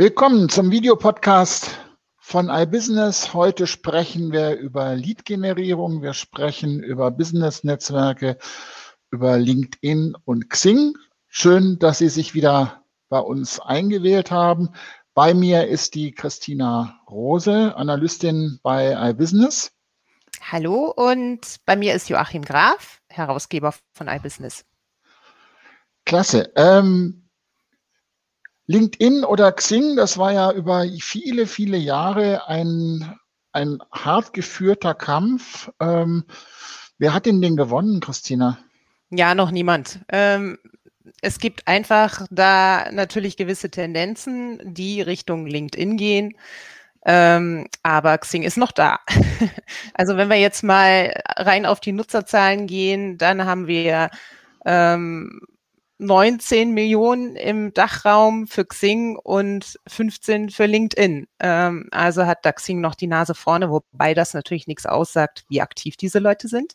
[0.00, 1.78] Willkommen zum Videopodcast
[2.16, 3.34] von iBusiness.
[3.34, 8.38] Heute sprechen wir über Lead-Generierung, wir sprechen über Business-Netzwerke,
[9.10, 10.94] über LinkedIn und Xing.
[11.28, 14.70] Schön, dass Sie sich wieder bei uns eingewählt haben.
[15.12, 19.70] Bei mir ist die Christina Rose, Analystin bei iBusiness.
[20.50, 24.64] Hallo und bei mir ist Joachim Graf, Herausgeber von iBusiness.
[26.06, 26.50] Klasse.
[26.56, 27.19] Ähm,
[28.70, 33.18] LinkedIn oder Xing, das war ja über viele, viele Jahre ein,
[33.50, 35.72] ein hart geführter Kampf.
[35.80, 36.24] Ähm,
[36.96, 38.58] wer hat denn den gewonnen, Christina?
[39.10, 39.98] Ja, noch niemand.
[40.08, 40.56] Ähm,
[41.20, 46.36] es gibt einfach da natürlich gewisse Tendenzen, die Richtung LinkedIn gehen.
[47.04, 49.00] Ähm, aber Xing ist noch da.
[49.94, 54.10] also wenn wir jetzt mal rein auf die Nutzerzahlen gehen, dann haben wir
[54.64, 55.40] ähm,
[56.00, 61.28] 19 Millionen im Dachraum für Xing und 15 für LinkedIn.
[61.38, 65.60] Ähm, also hat da Xing noch die Nase vorne, wobei das natürlich nichts aussagt, wie
[65.60, 66.72] aktiv diese Leute sind.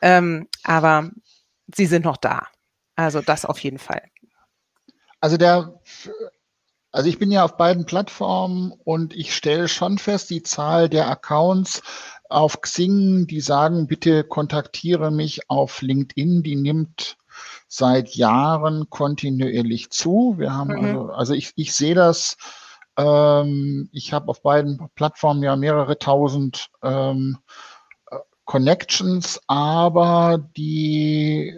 [0.00, 1.10] Ähm, aber
[1.74, 2.46] sie sind noch da.
[2.96, 4.02] Also das auf jeden Fall.
[5.20, 5.78] Also der,
[6.90, 11.10] also ich bin ja auf beiden Plattformen und ich stelle schon fest, die Zahl der
[11.10, 11.82] Accounts
[12.30, 17.17] auf Xing, die sagen, bitte kontaktiere mich auf LinkedIn, die nimmt
[17.68, 20.34] seit Jahren kontinuierlich zu.
[20.38, 20.84] Wir haben mhm.
[20.84, 22.36] also, also ich, ich sehe das,
[22.98, 27.38] ähm, ich habe auf beiden Plattformen ja mehrere tausend ähm,
[28.10, 31.54] äh, Connections, aber die,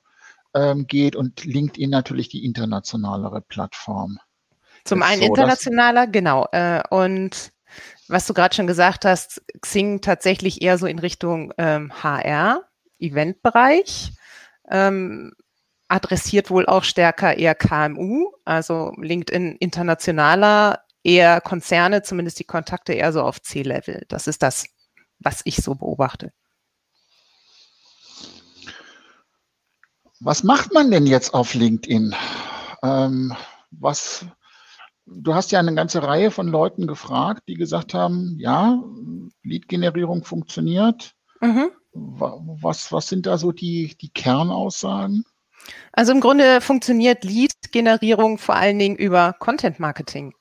[0.54, 4.20] ähm, geht und LinkedIn natürlich die internationalere Plattform.
[4.84, 6.46] Zum einen so, internationaler, genau.
[6.52, 7.50] Äh, und
[8.06, 12.68] was du gerade schon gesagt hast, Xing tatsächlich eher so in Richtung ähm, HR,
[13.00, 14.12] Eventbereich.
[14.70, 15.32] Ähm,
[15.88, 23.12] adressiert wohl auch stärker eher KMU, also LinkedIn internationaler eher Konzerne, zumindest die Kontakte eher
[23.12, 24.04] so auf C-Level.
[24.08, 24.66] Das ist das,
[25.18, 26.32] was ich so beobachte.
[30.20, 32.14] Was macht man denn jetzt auf LinkedIn?
[32.82, 33.34] Ähm,
[33.70, 34.26] was,
[35.06, 38.82] du hast ja eine ganze Reihe von Leuten gefragt, die gesagt haben, ja,
[39.42, 41.14] Lead-Generierung funktioniert.
[41.40, 41.70] Mhm.
[41.92, 45.24] Was, was sind da so die, die Kernaussagen?
[45.92, 50.34] Also im Grunde funktioniert Lead-Generierung vor allen Dingen über Content-Marketing.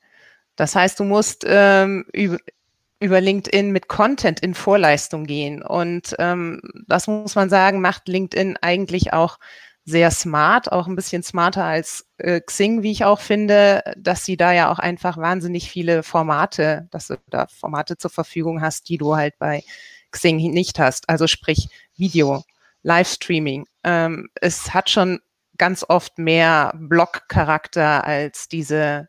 [0.59, 5.61] Das heißt, du musst ähm, über, LinkedIn mit Content in Vorleistung gehen.
[5.61, 9.39] Und ähm, das muss man sagen, macht LinkedIn eigentlich auch
[9.85, 14.35] sehr smart, auch ein bisschen smarter als äh, Xing, wie ich auch finde, dass sie
[14.35, 18.97] da ja auch einfach wahnsinnig viele Formate, dass du da Formate zur Verfügung hast, die
[18.97, 19.63] du halt bei
[20.11, 21.07] Xing nicht hast.
[21.07, 22.43] Also sprich Video,
[22.83, 23.65] Livestreaming.
[23.85, 25.21] Ähm, es hat schon
[25.57, 29.07] ganz oft mehr Blog-Charakter als diese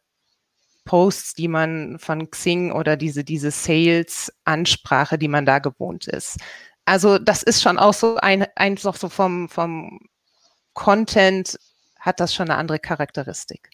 [0.91, 6.39] Posts, die man von Xing oder diese, diese Sales-Ansprache, die man da gewohnt ist.
[6.85, 10.01] Also das ist schon auch so ein, einfach so vom, vom
[10.75, 11.61] Content
[12.01, 13.71] hat das schon eine andere Charakteristik.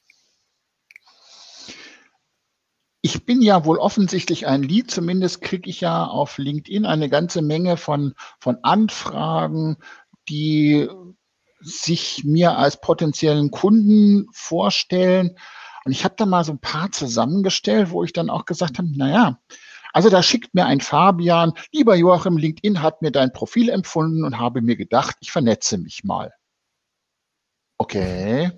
[3.01, 7.41] Ich bin ja wohl offensichtlich ein Lied, zumindest kriege ich ja auf LinkedIn eine ganze
[7.41, 9.79] Menge von, von Anfragen,
[10.29, 10.87] die
[11.61, 15.39] sich mir als potenziellen Kunden vorstellen
[15.87, 18.89] und ich habe da mal so ein paar zusammengestellt, wo ich dann auch gesagt habe,
[18.97, 19.39] naja,
[19.93, 24.37] also da schickt mir ein Fabian, lieber Joachim, LinkedIn hat mir dein Profil empfunden und
[24.37, 26.35] habe mir gedacht, ich vernetze mich mal.
[27.79, 28.51] Okay.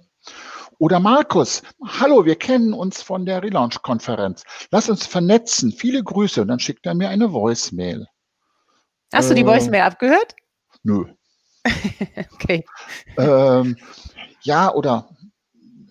[0.78, 4.44] Oder Markus, hallo, wir kennen uns von der Relaunch-Konferenz.
[4.70, 5.70] Lass uns vernetzen.
[5.70, 6.40] Viele Grüße.
[6.40, 8.06] Und dann schickt er mir eine Voicemail.
[9.12, 10.34] Hast äh, du die äh, Voicemail abgehört?
[10.82, 11.04] Nö.
[12.32, 12.64] okay.
[13.18, 13.76] Ähm,
[14.40, 15.10] ja, oder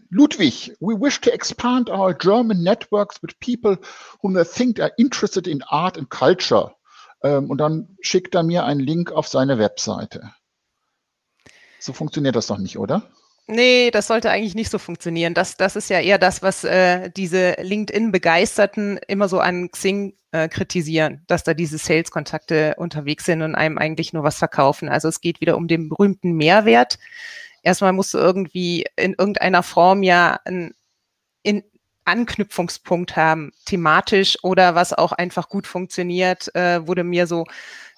[0.09, 3.77] Ludwig, we wish to expand our German networks with people
[4.21, 6.71] whom they think are interested in art and culture.
[7.23, 10.31] Ähm, und dann schickt er mir einen Link auf seine Webseite.
[11.79, 13.03] So funktioniert das doch nicht, oder?
[13.49, 15.33] Nee, das sollte eigentlich nicht so funktionieren.
[15.33, 20.49] Das, das ist ja eher das, was äh, diese LinkedIn-Begeisterten immer so an Xing äh,
[20.49, 24.89] kritisieren, dass da diese Sales-Kontakte unterwegs sind und einem eigentlich nur was verkaufen.
[24.89, 26.99] Also es geht wieder um den berühmten Mehrwert.
[27.63, 30.73] Erstmal musst du irgendwie in irgendeiner Form ja einen
[31.43, 31.63] in
[32.05, 37.45] Anknüpfungspunkt haben, thematisch oder was auch einfach gut funktioniert, äh, wurde mir so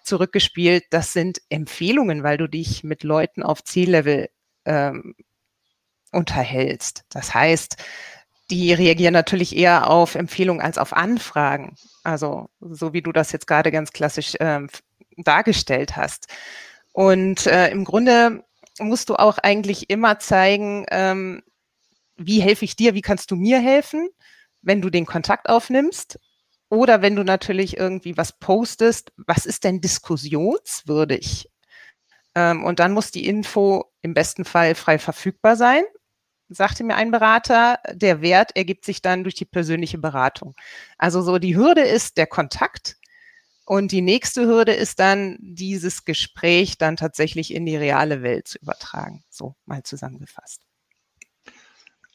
[0.04, 0.86] zurückgespielt.
[0.90, 4.30] Das sind Empfehlungen, weil du dich mit Leuten auf Ziellevel
[4.66, 5.16] ähm,
[6.12, 7.04] unterhältst.
[7.10, 7.78] Das heißt,
[8.50, 11.76] die reagieren natürlich eher auf Empfehlungen als auf Anfragen.
[12.04, 14.70] Also so wie du das jetzt gerade ganz klassisch ähm,
[15.18, 16.28] dargestellt hast.
[16.94, 18.44] Und äh, im Grunde
[18.80, 21.44] musst du auch eigentlich immer zeigen, ähm,
[22.18, 24.10] wie helfe ich dir, wie kannst du mir helfen,
[24.62, 26.20] wenn du den Kontakt aufnimmst.
[26.70, 31.50] Oder wenn du natürlich irgendwie was postest, was ist denn diskussionswürdig?
[32.36, 35.84] Ähm, und dann muss die Info im besten Fall frei verfügbar sein
[36.50, 40.56] sagte mir ein Berater, der Wert ergibt sich dann durch die persönliche Beratung.
[40.98, 42.98] Also so die Hürde ist der Kontakt
[43.70, 48.58] und die nächste Hürde ist dann, dieses Gespräch dann tatsächlich in die reale Welt zu
[48.58, 49.24] übertragen.
[49.30, 50.69] So mal zusammengefasst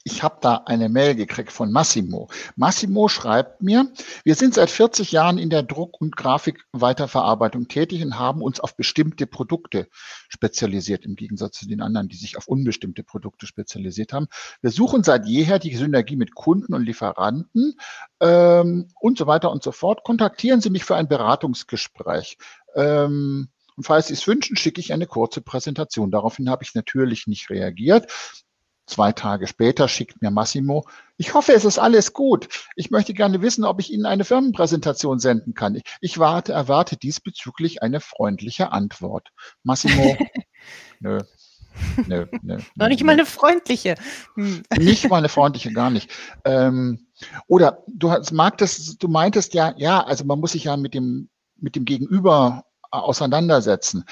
[0.04, 2.28] ich habe da eine Mail gekriegt von Massimo.
[2.56, 3.90] Massimo schreibt mir,
[4.22, 8.76] wir sind seit 40 Jahren in der Druck- und Grafikweiterverarbeitung tätig und haben uns auf
[8.76, 9.88] bestimmte Produkte
[10.28, 14.28] spezialisiert, im Gegensatz zu den anderen, die sich auf unbestimmte Produkte spezialisiert haben.
[14.60, 17.74] Wir suchen seit jeher die Synergie mit Kunden und Lieferanten
[18.20, 20.04] ähm, und so weiter und so fort.
[20.04, 22.36] Kontaktieren Sie mich für ein Beratungsgespräch.
[22.76, 26.10] Ähm, und falls Sie es wünschen, schicke ich eine kurze Präsentation.
[26.10, 28.12] Daraufhin habe ich natürlich nicht reagiert.
[28.86, 30.86] Zwei Tage später schickt mir Massimo,
[31.16, 32.48] ich hoffe, es ist alles gut.
[32.76, 35.80] Ich möchte gerne wissen, ob ich Ihnen eine Firmenpräsentation senden kann.
[36.00, 39.28] Ich warte, erwarte diesbezüglich eine freundliche Antwort.
[39.62, 40.16] Massimo,
[41.00, 41.20] nö.
[42.06, 43.06] Nö, nö, Noch nicht nö.
[43.06, 43.96] mal eine freundliche.
[44.34, 44.62] Hm.
[44.78, 46.10] Nicht mal eine freundliche, gar nicht.
[46.44, 47.06] Ähm,
[47.46, 51.76] oder du magtest, du meintest ja, ja, also man muss sich ja mit dem, mit
[51.76, 54.04] dem Gegenüber auseinandersetzen.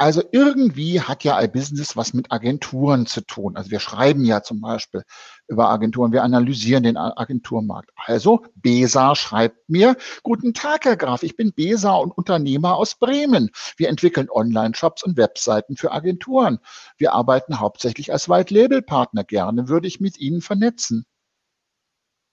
[0.00, 3.54] Also irgendwie hat ja iBusiness was mit Agenturen zu tun.
[3.58, 5.02] Also wir schreiben ja zum Beispiel
[5.46, 7.90] über Agenturen, wir analysieren den Agenturmarkt.
[8.06, 13.50] Also Besa schreibt mir, guten Tag, Herr Graf, ich bin Besa und Unternehmer aus Bremen.
[13.76, 16.60] Wir entwickeln Online-Shops und Webseiten für Agenturen.
[16.96, 19.24] Wir arbeiten hauptsächlich als White-Label-Partner.
[19.24, 21.04] Gerne würde ich mit Ihnen vernetzen.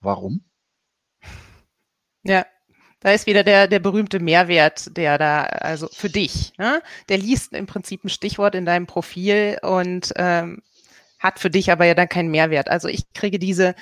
[0.00, 0.42] Warum?
[2.22, 2.46] Ja,
[3.00, 6.82] da ist wieder der, der berühmte Mehrwert, der da, also für dich, ne?
[7.08, 10.62] der liest im Prinzip ein Stichwort in deinem Profil und ähm,
[11.18, 12.68] hat für dich aber ja dann keinen Mehrwert.
[12.68, 13.74] Also ich kriege diese,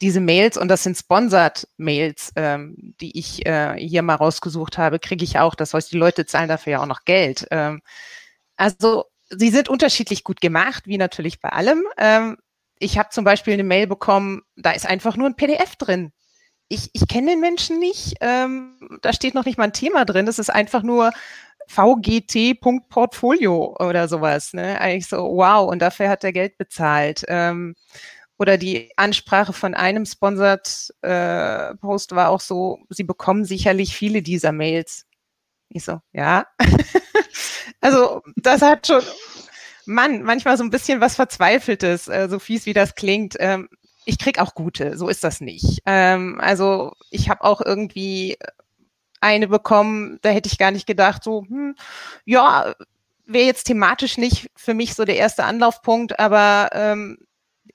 [0.00, 4.98] diese Mails und das sind Sponsored Mails, ähm, die ich äh, hier mal rausgesucht habe,
[4.98, 5.54] kriege ich auch.
[5.54, 7.46] Das heißt, die Leute zahlen dafür ja auch noch Geld.
[7.50, 7.82] Ähm,
[8.56, 11.84] also sie sind unterschiedlich gut gemacht, wie natürlich bei allem.
[11.98, 12.38] Ähm,
[12.78, 16.12] ich habe zum Beispiel eine Mail bekommen, da ist einfach nur ein PDF drin
[16.68, 18.14] ich, ich kenne den Menschen nicht.
[18.20, 20.26] Ähm, da steht noch nicht mal ein Thema drin.
[20.26, 21.12] Das ist einfach nur
[21.68, 24.52] VGT.portfolio oder sowas.
[24.52, 24.80] Ne?
[24.80, 27.24] Eigentlich so, wow, und dafür hat er Geld bezahlt.
[27.28, 27.74] Ähm,
[28.38, 34.22] oder die Ansprache von einem Sponsored äh, Post war auch so, sie bekommen sicherlich viele
[34.22, 35.06] dieser Mails.
[35.68, 36.46] Ich so, ja.
[37.80, 39.02] also das hat schon,
[39.86, 43.36] Mann, manchmal so ein bisschen was Verzweifeltes, äh, so fies wie das klingt.
[43.38, 43.68] Ähm,
[44.04, 45.80] ich krieg auch gute, so ist das nicht.
[45.86, 48.36] Ähm, also ich habe auch irgendwie
[49.20, 51.74] eine bekommen, da hätte ich gar nicht gedacht, so, hm,
[52.24, 52.74] ja,
[53.26, 57.18] wäre jetzt thematisch nicht für mich so der erste Anlaufpunkt, aber ähm,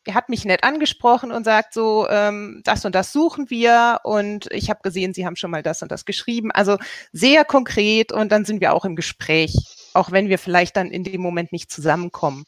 [0.05, 4.47] er hat mich nett angesprochen und sagt so, ähm, das und das suchen wir und
[4.51, 6.51] ich habe gesehen, Sie haben schon mal das und das geschrieben.
[6.51, 6.77] Also
[7.11, 9.55] sehr konkret und dann sind wir auch im Gespräch,
[9.93, 12.45] auch wenn wir vielleicht dann in dem Moment nicht zusammenkommen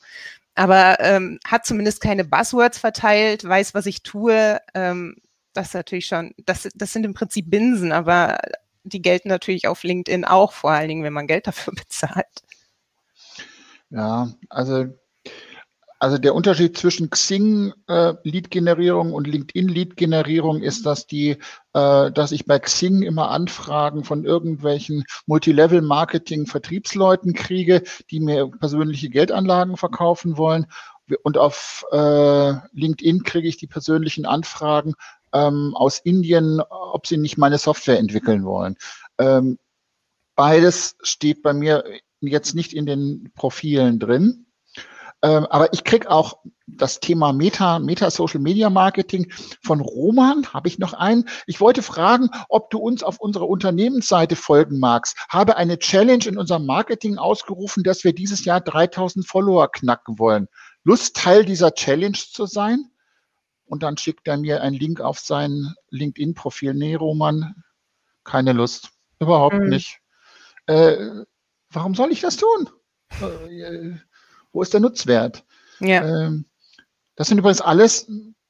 [0.55, 4.59] aber ähm, hat zumindest keine Buzzwords verteilt, weiß, was ich tue.
[4.73, 5.15] Ähm,
[5.53, 8.39] das ist natürlich schon, das, das sind im Prinzip Binsen, aber
[8.83, 12.43] die gelten natürlich auf LinkedIn auch, vor allen Dingen, wenn man Geld dafür bezahlt.
[13.89, 14.85] Ja, also
[16.01, 21.37] also der Unterschied zwischen Xing äh, Lead-Generierung und LinkedIn Lead-Generierung ist, dass die,
[21.73, 29.77] äh, dass ich bei Xing immer Anfragen von irgendwelchen Multilevel-Marketing-Vertriebsleuten kriege, die mir persönliche Geldanlagen
[29.77, 30.65] verkaufen wollen.
[31.21, 34.95] Und auf äh, LinkedIn kriege ich die persönlichen Anfragen
[35.33, 38.75] ähm, aus Indien, ob sie nicht meine Software entwickeln wollen.
[39.19, 39.59] Ähm,
[40.33, 41.83] beides steht bei mir
[42.21, 44.47] jetzt nicht in den Profilen drin.
[45.23, 49.31] Ähm, aber ich krieg auch das Thema Meta, Meta Social Media Marketing
[49.63, 50.47] von Roman.
[50.53, 51.29] Habe ich noch einen?
[51.45, 55.17] Ich wollte fragen, ob du uns auf unserer Unternehmensseite folgen magst.
[55.29, 60.47] Habe eine Challenge in unserem Marketing ausgerufen, dass wir dieses Jahr 3000 Follower knacken wollen.
[60.83, 62.85] Lust, Teil dieser Challenge zu sein?
[63.65, 66.73] Und dann schickt er mir einen Link auf sein LinkedIn-Profil.
[66.73, 67.63] Nee, Roman,
[68.23, 68.89] keine Lust.
[69.19, 69.69] Überhaupt mhm.
[69.69, 69.99] nicht.
[70.65, 71.23] Äh,
[71.69, 72.69] warum soll ich das tun?
[74.51, 75.43] Wo ist der Nutzwert?
[75.79, 76.03] Ja.
[76.05, 76.45] Ähm,
[77.15, 78.07] das sind übrigens alles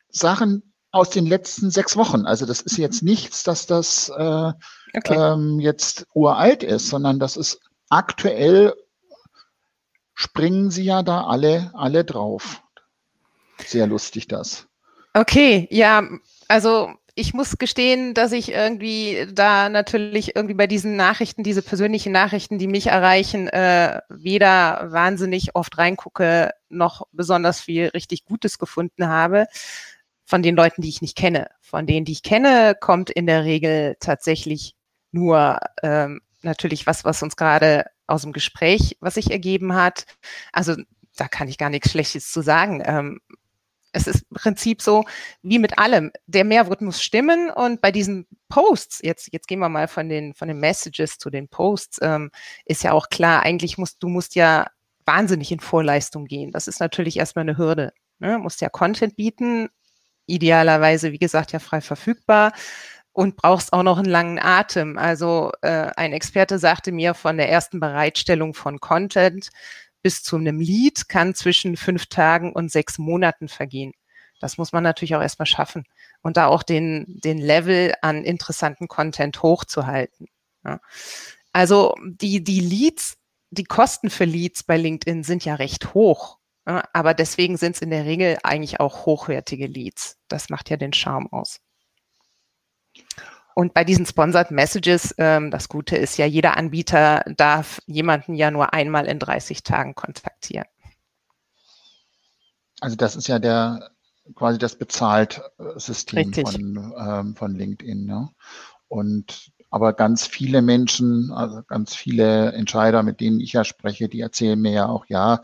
[0.09, 2.25] Sachen aus den letzten sechs Wochen.
[2.25, 4.53] Also das ist jetzt nichts, dass das äh,
[4.93, 5.15] okay.
[5.15, 8.73] ähm, jetzt uralt ist, sondern das ist aktuell
[10.13, 12.61] springen sie ja da alle, alle drauf.
[13.65, 14.67] Sehr lustig das.
[15.13, 16.03] Okay, ja,
[16.47, 22.11] also ich muss gestehen, dass ich irgendwie da natürlich irgendwie bei diesen Nachrichten, diese persönlichen
[22.11, 29.07] Nachrichten, die mich erreichen, äh, weder wahnsinnig oft reingucke, noch besonders viel richtig Gutes gefunden
[29.07, 29.47] habe
[30.25, 31.49] von den Leuten, die ich nicht kenne.
[31.59, 34.75] Von denen, die ich kenne, kommt in der Regel tatsächlich
[35.11, 40.05] nur ähm, natürlich was, was uns gerade aus dem Gespräch, was sich ergeben hat.
[40.53, 40.75] Also
[41.17, 42.81] da kann ich gar nichts Schlechtes zu sagen.
[42.85, 43.19] Ähm,
[43.91, 45.03] es ist im Prinzip so
[45.41, 46.11] wie mit allem.
[46.27, 50.33] Der Mehrwert muss stimmen und bei diesen Posts, jetzt, jetzt gehen wir mal von den,
[50.33, 52.31] von den Messages zu den Posts, ähm,
[52.65, 54.67] ist ja auch klar, eigentlich musst, du musst ja
[55.05, 56.51] wahnsinnig in Vorleistung gehen.
[56.51, 57.93] Das ist natürlich erstmal eine Hürde.
[58.19, 58.33] Ne?
[58.33, 59.69] Du musst ja Content bieten,
[60.25, 62.53] idealerweise, wie gesagt, ja frei verfügbar
[63.13, 64.97] und brauchst auch noch einen langen Atem.
[64.97, 69.49] Also äh, ein Experte sagte mir von der ersten Bereitstellung von Content
[70.01, 73.93] bis zu einem Lied kann zwischen fünf Tagen und sechs Monaten vergehen.
[74.39, 75.85] Das muss man natürlich auch erstmal schaffen
[76.21, 80.27] und da auch den, den Level an interessanten Content hochzuhalten.
[80.65, 80.79] Ja.
[81.53, 83.17] Also die, die Leads,
[83.51, 86.39] die Kosten für Leads bei LinkedIn sind ja recht hoch.
[86.67, 90.17] Ja, aber deswegen sind es in der Regel eigentlich auch hochwertige Leads.
[90.27, 91.59] Das macht ja den Charme aus.
[93.55, 98.51] Und bei diesen Sponsored Messages, ähm, das Gute ist ja, jeder Anbieter darf jemanden ja
[98.51, 100.67] nur einmal in 30 Tagen kontaktieren.
[102.79, 103.91] Also das ist ja der
[104.35, 108.05] quasi das Bezahlt-System von, ähm, von LinkedIn.
[108.05, 108.29] Ne?
[108.87, 114.19] Und aber ganz viele Menschen, also ganz viele Entscheider, mit denen ich ja spreche, die
[114.19, 115.41] erzählen mir ja auch, ja,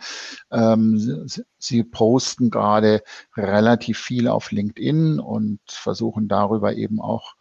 [0.51, 3.03] ähm, sie, sie posten gerade
[3.37, 7.35] relativ viel auf LinkedIn und versuchen darüber eben auch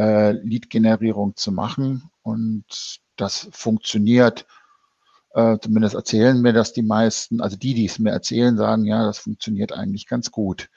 [0.00, 2.10] äh, Lead-Generierung zu machen.
[2.22, 4.46] Und das funktioniert.
[5.34, 9.04] Äh, zumindest erzählen mir das die meisten, also die, die es mir erzählen, sagen, ja,
[9.04, 10.70] das funktioniert eigentlich ganz gut.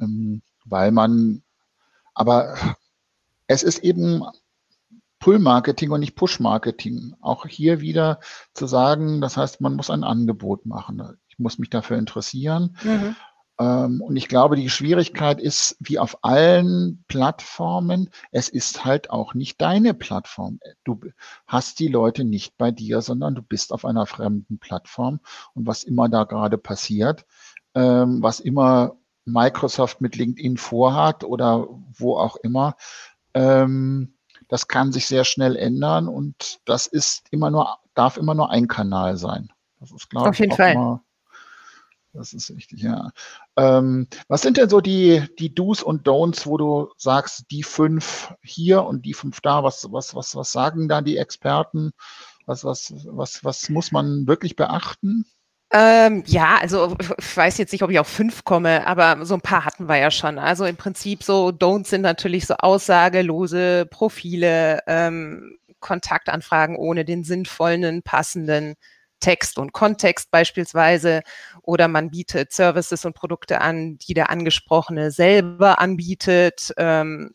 [0.00, 1.42] Ähm, weil man,
[2.12, 2.56] aber
[3.46, 4.24] es ist eben
[5.20, 7.14] Pull-Marketing und nicht Push-Marketing.
[7.20, 8.18] Auch hier wieder
[8.52, 11.18] zu sagen, das heißt, man muss ein Angebot machen.
[11.28, 12.76] Ich muss mich dafür interessieren.
[12.82, 13.16] Mhm.
[13.58, 19.34] Ähm, und ich glaube, die Schwierigkeit ist, wie auf allen Plattformen, es ist halt auch
[19.34, 20.60] nicht deine Plattform.
[20.84, 21.00] Du
[21.46, 25.20] hast die Leute nicht bei dir, sondern du bist auf einer fremden Plattform.
[25.54, 27.24] Und was immer da gerade passiert,
[27.74, 31.66] ähm, was immer Microsoft mit LinkedIn vorhat oder
[31.98, 32.76] wo auch immer,
[33.34, 34.14] ähm,
[34.48, 38.68] das kann sich sehr schnell ändern und das ist immer nur, darf immer nur ein
[38.68, 39.52] Kanal sein.
[39.80, 40.72] Das ist, glaube Auf jeden ich, auch Fall.
[40.72, 41.02] Immer,
[42.16, 43.10] das ist richtig, ja.
[43.56, 48.34] Ähm, was sind denn so die, die Do's und Don'ts, wo du sagst, die fünf
[48.42, 49.62] hier und die fünf da?
[49.62, 51.92] Was, was, was, was sagen da die Experten?
[52.46, 55.24] Was, was, was, was muss man wirklich beachten?
[55.72, 59.40] Ähm, ja, also ich weiß jetzt nicht, ob ich auf fünf komme, aber so ein
[59.40, 60.38] paar hatten wir ja schon.
[60.38, 68.02] Also im Prinzip so Don'ts sind natürlich so aussagelose Profile, ähm, Kontaktanfragen ohne den sinnvollen,
[68.02, 68.74] passenden
[69.20, 71.22] Text und Kontext beispielsweise
[71.62, 76.72] oder man bietet Services und Produkte an, die der Angesprochene selber anbietet.
[76.76, 77.34] Ähm,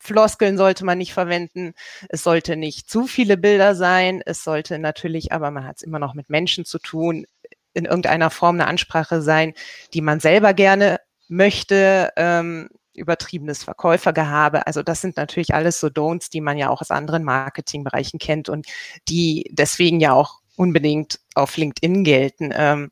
[0.00, 1.72] Floskeln sollte man nicht verwenden.
[2.08, 4.22] Es sollte nicht zu viele Bilder sein.
[4.24, 7.26] Es sollte natürlich, aber man hat es immer noch mit Menschen zu tun,
[7.74, 9.54] in irgendeiner Form eine Ansprache sein,
[9.94, 12.10] die man selber gerne möchte.
[12.16, 14.66] Ähm, übertriebenes Verkäufergehabe.
[14.66, 18.48] Also das sind natürlich alles so Don'ts, die man ja auch aus anderen Marketingbereichen kennt
[18.48, 18.66] und
[19.08, 22.52] die deswegen ja auch unbedingt auf LinkedIn gelten.
[22.54, 22.90] Ähm,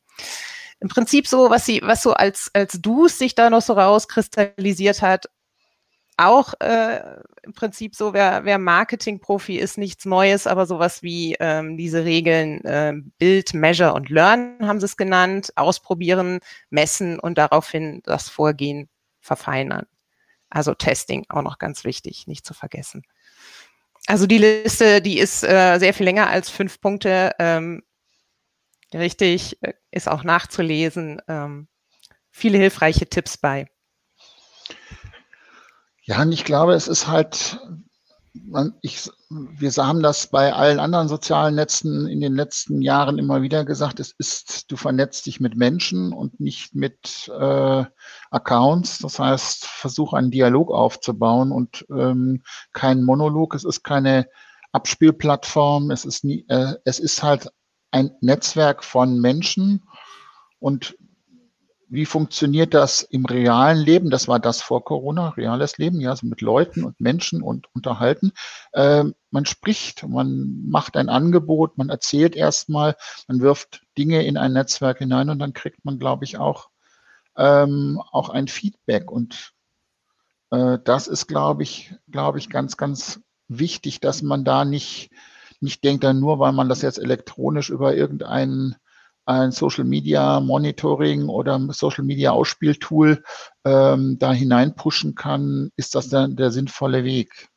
[0.81, 5.03] Im Prinzip so, was sie, was so als, als Dus sich da noch so rauskristallisiert
[5.03, 5.27] hat,
[6.17, 7.01] auch äh,
[7.43, 12.65] im Prinzip so, wer, wer Marketing-Profi ist, nichts Neues, aber sowas wie ähm, diese Regeln
[12.65, 18.89] äh, Build, Measure und Learn haben sie es genannt, ausprobieren, messen und daraufhin das Vorgehen
[19.21, 19.87] verfeinern.
[20.49, 23.03] Also Testing auch noch ganz wichtig, nicht zu vergessen.
[24.07, 27.33] Also die Liste, die ist äh, sehr viel länger als fünf Punkte.
[27.39, 27.83] Ähm,
[28.95, 31.21] richtig, äh, ist auch nachzulesen.
[31.29, 31.69] Ähm,
[32.31, 33.69] viele hilfreiche Tipps bei.
[36.05, 37.59] Ja, und ich glaube, es ist halt,
[38.83, 43.65] ich, wir haben das bei allen anderen sozialen Netzen in den letzten Jahren immer wieder
[43.65, 47.85] gesagt, es ist, du vernetzt dich mit Menschen und nicht mit äh,
[48.31, 48.99] Accounts.
[48.99, 53.55] Das heißt, versuch einen Dialog aufzubauen und ähm, kein Monolog.
[53.55, 54.29] Es ist keine
[54.73, 55.91] Abspielplattform.
[55.91, 57.51] Es ist nie, äh, es ist halt
[57.91, 59.83] ein Netzwerk von Menschen
[60.59, 60.97] und
[61.89, 64.11] wie funktioniert das im realen Leben?
[64.11, 68.33] Das war das vor Corona, reales Leben, ja, so mit Leuten und Menschen und unterhalten.
[68.73, 72.97] Äh, man spricht, man macht ein Angebot, man erzählt erstmal,
[73.29, 76.71] man wirft Dinge in ein Netzwerk hinein und dann kriegt man, glaube ich, auch,
[77.37, 79.11] ähm, auch ein Feedback.
[79.11, 79.53] Und
[80.51, 85.11] äh, das ist, glaube ich, glaube ich, ganz, ganz wichtig, dass man da nicht,
[85.61, 88.77] nicht denkt, dann nur weil man das jetzt elektronisch über irgendeinen
[89.27, 93.23] ein Social Media Monitoring oder Social Media Ausspieltool
[93.65, 97.49] ähm, da hineinpushen kann, ist das dann der sinnvolle Weg.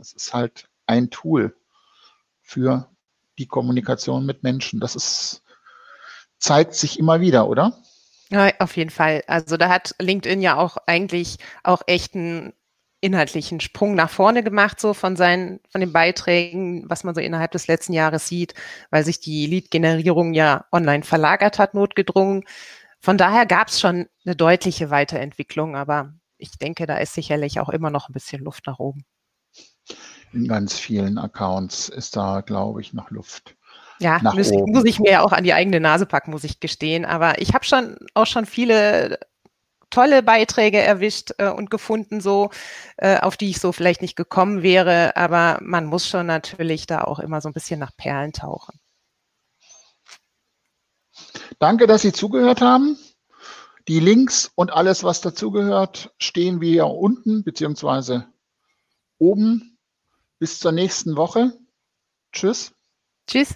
[0.00, 1.56] Es ist halt ein Tool
[2.40, 2.88] für
[3.38, 4.80] die Kommunikation mit Menschen.
[4.80, 5.42] Das ist,
[6.38, 7.76] zeigt sich immer wieder, oder?
[8.30, 9.22] Ja, auf jeden Fall.
[9.26, 12.52] Also da hat LinkedIn ja auch eigentlich auch echt einen
[13.00, 17.52] inhaltlichen Sprung nach vorne gemacht, so von seinen, von den Beiträgen, was man so innerhalb
[17.52, 18.54] des letzten Jahres sieht,
[18.90, 22.44] weil sich die Lead-Generierung ja online verlagert hat, notgedrungen.
[23.00, 27.68] Von daher gab es schon eine deutliche Weiterentwicklung, aber ich denke, da ist sicherlich auch
[27.68, 29.04] immer noch ein bisschen Luft nach oben.
[30.32, 33.56] In ganz vielen Accounts ist da, glaube ich, noch Luft.
[34.00, 37.04] Ja, muss, muss, ich mir ja auch an die eigene Nase packen, muss ich gestehen.
[37.04, 39.18] Aber ich habe schon auch schon viele
[39.90, 42.50] tolle Beiträge erwischt äh, und gefunden, so
[42.96, 45.16] äh, auf die ich so vielleicht nicht gekommen wäre.
[45.16, 48.78] Aber man muss schon natürlich da auch immer so ein bisschen nach Perlen tauchen.
[51.58, 52.98] Danke, dass Sie zugehört haben.
[53.88, 58.26] Die Links und alles, was dazugehört, stehen wir hier unten beziehungsweise
[59.18, 59.78] oben.
[60.38, 61.58] Bis zur nächsten Woche.
[62.32, 62.72] Tschüss.
[63.26, 63.54] Tschüss.